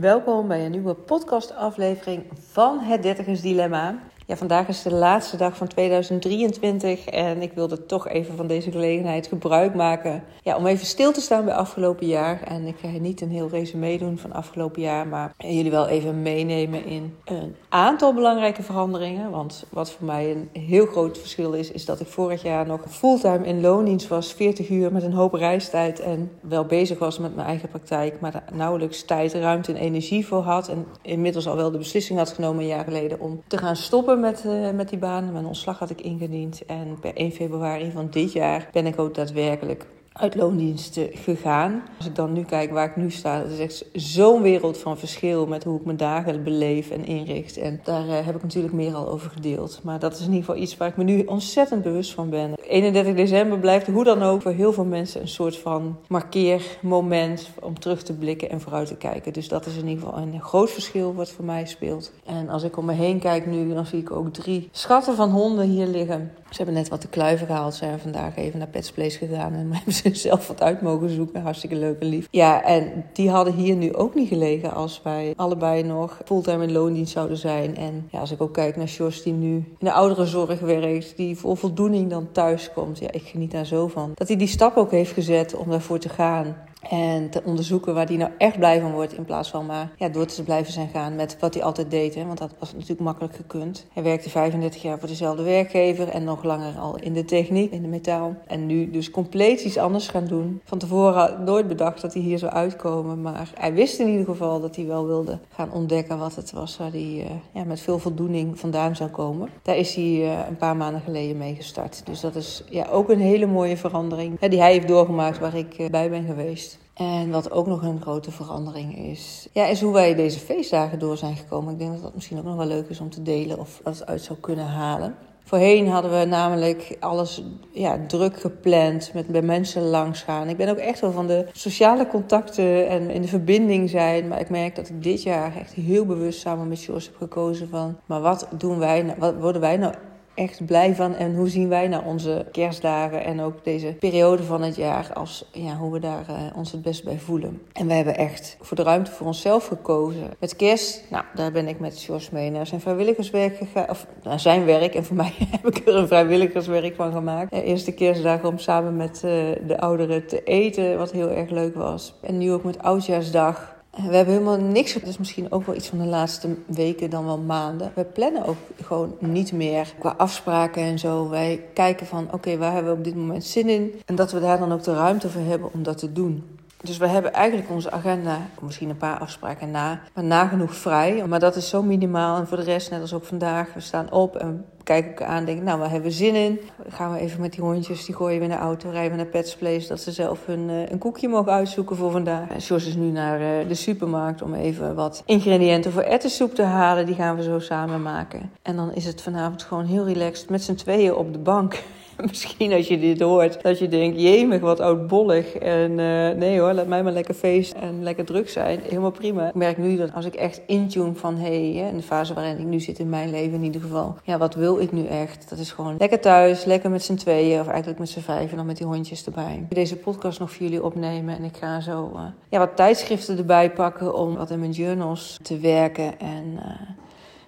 [0.00, 3.98] Welkom bij een nieuwe podcastaflevering van Het Dertigers Dilemma.
[4.32, 8.70] Ja, vandaag is de laatste dag van 2023 en ik wilde toch even van deze
[8.70, 12.42] gelegenheid gebruik maken ja, om even stil te staan bij afgelopen jaar.
[12.42, 16.22] En ik ga niet een heel resume doen van afgelopen jaar, maar jullie wel even
[16.22, 19.30] meenemen in een aantal belangrijke veranderingen.
[19.30, 22.80] Want wat voor mij een heel groot verschil is, is dat ik vorig jaar nog
[22.88, 27.34] fulltime in loondienst was, 40 uur met een hoop reistijd en wel bezig was met
[27.34, 30.68] mijn eigen praktijk, maar daar nauwelijks tijd, ruimte en energie voor had.
[30.68, 34.20] En inmiddels al wel de beslissing had genomen een jaar geleden om te gaan stoppen
[34.22, 35.32] met, uh, met die baan.
[35.32, 36.64] Mijn ontslag had ik ingediend.
[36.66, 41.82] En per 1 februari van dit jaar ben ik ook daadwerkelijk uit loondiensten gegaan.
[41.96, 45.46] Als ik dan nu kijk waar ik nu sta, is echt zo'n wereld van verschil
[45.46, 47.56] met hoe ik mijn dagen beleef en inricht.
[47.56, 49.80] En daar uh, heb ik natuurlijk meer al over gedeeld.
[49.82, 52.54] Maar dat is in ieder geval iets waar ik me nu ontzettend bewust van ben.
[52.68, 57.78] 31 december blijft hoe dan ook voor heel veel mensen een soort van markeermoment om
[57.78, 59.32] terug te blikken en vooruit te kijken.
[59.32, 62.12] Dus dat is in ieder geval een groot verschil wat voor mij speelt.
[62.24, 65.30] En als ik om me heen kijk nu, dan zie ik ook drie schatten van
[65.30, 66.32] honden hier liggen.
[66.52, 67.74] Ze hebben net wat te kluiven gehaald.
[67.74, 71.42] Zijn vandaag even naar Pets Place gegaan en hebben ze zelf wat uit mogen zoeken.
[71.42, 72.28] Hartstikke leuk en lief.
[72.30, 76.72] Ja, en die hadden hier nu ook niet gelegen als wij allebei nog fulltime in
[76.72, 77.76] loondienst zouden zijn.
[77.76, 81.36] En ja, als ik ook kijk naar Jos die nu in de ouderenzorg werkt, die
[81.36, 82.98] vol voldoening dan thuis komt.
[82.98, 84.12] Ja, ik geniet daar zo van.
[84.14, 86.56] Dat hij die stap ook heeft gezet om daarvoor te gaan.
[86.90, 89.16] En te onderzoeken waar hij nou echt blij van wordt.
[89.16, 92.14] In plaats van maar ja, door te blijven zijn gaan met wat hij altijd deed.
[92.14, 92.24] Hè?
[92.24, 93.86] Want dat was natuurlijk makkelijk gekund.
[93.92, 96.08] Hij werkte 35 jaar voor dezelfde werkgever.
[96.08, 98.36] En nog langer al in de techniek, in de metaal.
[98.46, 100.60] En nu dus compleet iets anders gaan doen.
[100.64, 103.22] Van tevoren nooit bedacht dat hij hier zou uitkomen.
[103.22, 106.76] Maar hij wist in ieder geval dat hij wel wilde gaan ontdekken wat het was.
[106.76, 109.48] Waar hij uh, ja, met veel voldoening vandaan zou komen.
[109.62, 112.02] Daar is hij uh, een paar maanden geleden mee gestart.
[112.04, 114.40] Dus dat is ja, ook een hele mooie verandering.
[114.40, 116.71] Hè, die hij heeft doorgemaakt waar ik uh, bij ben geweest.
[116.94, 121.16] En wat ook nog een grote verandering is, ja, is hoe wij deze feestdagen door
[121.16, 121.72] zijn gekomen.
[121.72, 124.06] Ik denk dat dat misschien ook nog wel leuk is om te delen of dat
[124.06, 125.14] uit zou kunnen halen.
[125.44, 130.48] Voorheen hadden we namelijk alles ja, druk gepland, met bij mensen langs gaan.
[130.48, 134.28] Ik ben ook echt wel van de sociale contacten en in de verbinding zijn.
[134.28, 137.68] Maar ik merk dat ik dit jaar echt heel bewust samen met Jos heb gekozen
[137.68, 137.96] van...
[138.06, 139.94] maar wat doen wij nou, wat worden wij nou
[140.34, 141.14] echt blij van.
[141.14, 145.48] En hoe zien wij nou onze kerstdagen en ook deze periode van het jaar als
[145.52, 147.62] ja, hoe we daar uh, ons het best bij voelen.
[147.72, 150.30] En we hebben echt voor de ruimte voor onszelf gekozen.
[150.38, 153.88] Met kerst, nou, daar ben ik met Jos mee naar zijn vrijwilligerswerk gegaan.
[153.88, 154.94] Of naar zijn werk.
[154.94, 157.52] En voor mij heb ik er een vrijwilligerswerk van gemaakt.
[157.52, 159.30] Eerste kerstdagen om samen met uh,
[159.66, 162.14] de ouderen te eten, wat heel erg leuk was.
[162.20, 163.71] En nu ook met Oudjaarsdag.
[163.96, 164.96] We hebben helemaal niks.
[164.96, 167.92] Is misschien ook wel iets van de laatste weken, dan wel maanden.
[167.94, 171.28] We plannen ook gewoon niet meer qua afspraken en zo.
[171.28, 174.00] Wij kijken van oké, waar hebben we op dit moment zin in?
[174.06, 176.58] En dat we daar dan ook de ruimte voor hebben om dat te doen.
[176.82, 181.26] Dus we hebben eigenlijk onze agenda, misschien een paar afspraken na, maar nagenoeg vrij.
[181.26, 182.36] Maar dat is zo minimaal.
[182.36, 185.44] En voor de rest, net als ook vandaag, we staan op en kijken elkaar aan.
[185.44, 186.60] Denken, nou, waar hebben we zin in?
[186.88, 189.26] Gaan we even met die hondjes, die gooien we in de auto, rijden we naar
[189.26, 192.48] Pets Place, dat ze zelf hun, uh, een koekje mogen uitzoeken voor vandaag.
[192.48, 196.62] En Jos is nu naar uh, de supermarkt om even wat ingrediënten voor ettensoep te
[196.62, 197.06] halen.
[197.06, 198.50] Die gaan we zo samen maken.
[198.62, 201.82] En dan is het vanavond gewoon heel relaxed met z'n tweeën op de bank.
[202.30, 205.54] Misschien als je dit hoort, dat je denkt, jemig, wat oudbollig.
[205.54, 208.80] En uh, nee hoor, laat mij maar lekker feest en lekker druk zijn.
[208.82, 209.48] Helemaal prima.
[209.48, 212.58] Ik merk nu dat als ik echt intune van, hé, hey, in de fase waarin
[212.58, 214.16] ik nu zit in mijn leven in ieder geval.
[214.24, 215.48] Ja, wat wil ik nu echt?
[215.48, 218.56] Dat is gewoon lekker thuis, lekker met z'n tweeën of eigenlijk met z'n vijf en
[218.56, 219.66] dan met die hondjes erbij.
[219.68, 223.70] Deze podcast nog voor jullie opnemen en ik ga zo uh, ja, wat tijdschriften erbij
[223.70, 226.20] pakken om wat in mijn journals te werken.
[226.20, 226.62] En uh,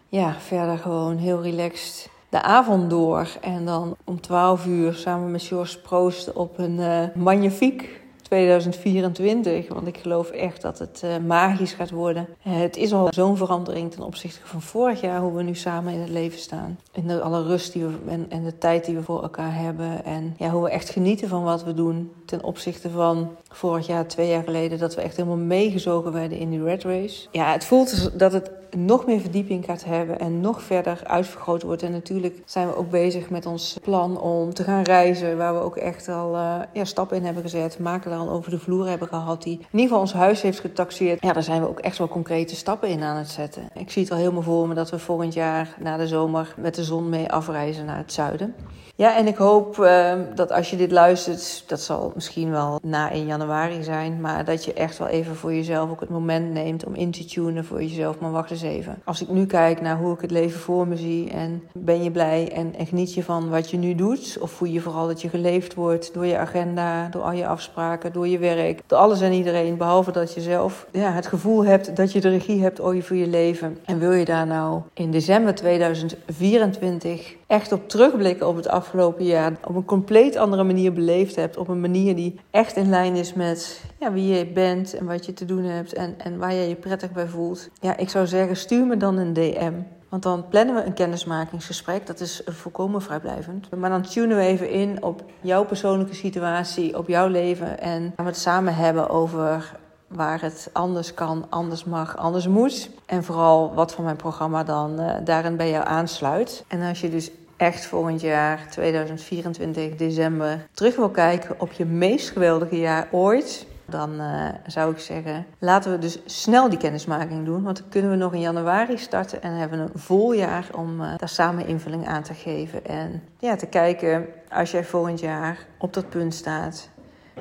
[0.08, 3.28] ja, verder gewoon heel relaxed de avond door.
[3.40, 9.68] En dan om 12 uur samen met George proosten op een uh, magnifiek 2024.
[9.68, 12.26] Want ik geloof echt dat het uh, magisch gaat worden.
[12.46, 15.92] Uh, het is al zo'n verandering ten opzichte van vorig jaar, hoe we nu samen
[15.92, 16.78] in het leven staan.
[16.92, 20.04] En alle rust die we, en, de tijd die we voor elkaar hebben.
[20.04, 22.12] En ja, hoe we echt genieten van wat we doen.
[22.24, 26.50] Ten opzichte van vorig jaar, twee jaar geleden, dat we echt helemaal meegezogen werden in
[26.50, 27.28] die red race.
[27.30, 31.82] Ja, het voelt dat het nog meer verdieping gaat hebben en nog verder uitvergroot wordt.
[31.82, 35.60] En natuurlijk zijn we ook bezig met ons plan om te gaan reizen, waar we
[35.60, 37.78] ook echt al uh, ja, stappen in hebben gezet.
[37.78, 41.22] Makelaar al over de vloer hebben gehad, die in ieder geval ons huis heeft getaxeerd.
[41.22, 43.68] Ja, daar zijn we ook echt wel concrete stappen in aan het zetten.
[43.74, 46.74] Ik zie het al helemaal voor me dat we volgend jaar na de zomer met
[46.74, 48.54] de zon mee afreizen naar het zuiden.
[48.96, 53.10] Ja, en ik hoop uh, dat als je dit luistert, dat zal misschien wel na
[53.10, 56.84] 1 januari zijn, maar dat je echt wel even voor jezelf ook het moment neemt
[56.84, 58.18] om in te tunen voor jezelf.
[58.18, 59.02] Maar wacht eens even.
[59.04, 62.10] Als ik nu kijk naar hoe ik het leven voor me zie en ben je
[62.10, 64.36] blij en, en geniet je van wat je nu doet?
[64.40, 68.03] Of voel je vooral dat je geleefd wordt door je agenda, door al je afspraken?
[68.12, 72.12] Door je werk, alles en iedereen, behalve dat je zelf ja, het gevoel hebt dat
[72.12, 73.78] je de regie hebt over je leven.
[73.84, 79.52] En wil je daar nou in december 2024 echt op terugblikken op het afgelopen jaar,
[79.64, 83.34] op een compleet andere manier beleefd hebt, op een manier die echt in lijn is
[83.34, 86.68] met ja, wie je bent en wat je te doen hebt en, en waar je
[86.68, 87.68] je prettig bij voelt.
[87.80, 89.72] Ja, ik zou zeggen, stuur me dan een DM.
[90.14, 92.06] Want dan plannen we een kennismakingsgesprek.
[92.06, 93.76] Dat is volkomen vrijblijvend.
[93.76, 97.80] Maar dan tunen we even in op jouw persoonlijke situatie, op jouw leven.
[97.80, 99.76] En gaan we het samen hebben over
[100.06, 102.90] waar het anders kan, anders mag, anders moet.
[103.06, 106.64] En vooral wat van mijn programma dan uh, daarin bij jou aansluit.
[106.68, 112.30] En als je dus echt volgend jaar, 2024, december, terug wil kijken op je meest
[112.30, 117.62] geweldige jaar ooit dan uh, zou ik zeggen, laten we dus snel die kennismaking doen.
[117.62, 121.16] Want dan kunnen we nog in januari starten en hebben een vol jaar om uh,
[121.16, 122.86] daar samen invulling aan te geven.
[122.86, 126.88] En ja, te kijken, als jij volgend jaar op dat punt staat,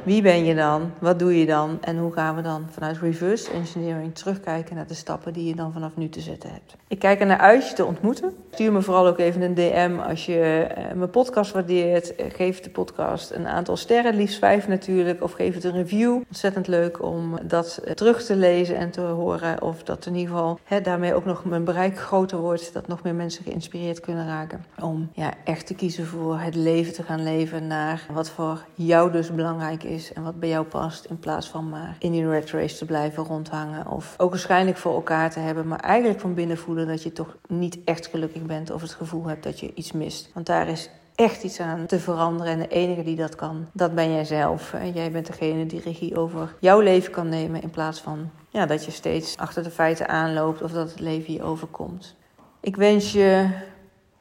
[0.03, 0.91] wie ben je dan?
[0.99, 1.77] Wat doe je dan?
[1.81, 5.73] En hoe gaan we dan vanuit reverse engineering terugkijken naar de stappen die je dan
[5.73, 6.75] vanaf nu te zetten hebt?
[6.87, 8.33] Ik kijk er naar uit je te ontmoeten.
[8.51, 12.19] Stuur me vooral ook even een DM als je uh, mijn podcast waardeert.
[12.19, 15.23] Uh, geef de podcast een aantal sterren, liefst vijf natuurlijk.
[15.23, 16.21] Of geef het een review.
[16.27, 19.61] Ontzettend leuk om dat uh, terug te lezen en te horen.
[19.61, 22.73] Of dat in ieder geval daarmee ook nog mijn bereik groter wordt.
[22.73, 24.65] Dat nog meer mensen geïnspireerd kunnen raken.
[24.81, 29.11] Om ja, echt te kiezen voor het leven te gaan leven naar wat voor jou
[29.11, 30.13] dus belangrijk is.
[30.13, 31.05] En wat bij jou past.
[31.05, 33.87] In plaats van maar in die red race te blijven rondhangen.
[33.87, 35.67] Of ook waarschijnlijk voor elkaar te hebben.
[35.67, 39.25] Maar eigenlijk van binnen voelen dat je toch niet echt gelukkig bent of het gevoel
[39.25, 40.29] hebt dat je iets mist.
[40.33, 42.53] Want daar is echt iets aan te veranderen.
[42.53, 44.73] En de enige die dat kan, dat ben jij zelf.
[44.93, 47.61] Jij bent degene die regie over jouw leven kan nemen.
[47.61, 51.33] In plaats van ja, dat je steeds achter de feiten aanloopt of dat het leven
[51.33, 52.15] je overkomt.
[52.59, 53.49] Ik wens je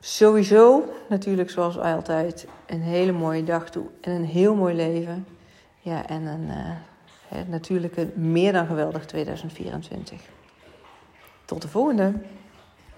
[0.00, 3.84] sowieso, natuurlijk zoals altijd, een hele mooie dag toe.
[4.00, 5.26] En een heel mooi leven.
[5.84, 10.20] Ja, en een uh, natuurlijk een meer dan geweldig 2024.
[11.44, 12.12] Tot de volgende!